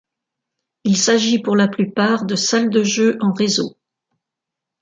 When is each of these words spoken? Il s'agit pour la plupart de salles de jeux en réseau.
Il 0.83 0.97
s'agit 0.97 1.37
pour 1.37 1.55
la 1.55 1.67
plupart 1.67 2.25
de 2.25 2.35
salles 2.35 2.71
de 2.71 2.83
jeux 2.83 3.17
en 3.21 3.31
réseau. 3.33 3.77